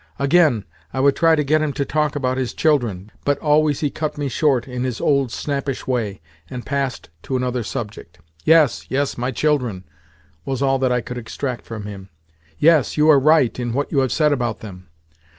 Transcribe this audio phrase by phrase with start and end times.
[0.17, 0.63] Again,
[0.93, 4.17] I would try to get him to talk about his children, but always he cut
[4.17, 8.17] me short in his old snappish way, and passed to another subject.
[8.43, 9.83] "Yes, yes—my children,"
[10.43, 12.09] was all that I could extract from him.
[12.57, 14.87] "Yes, you are right in what you have said about them."